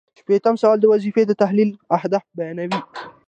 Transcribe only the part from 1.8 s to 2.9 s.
اهداف بیانوي.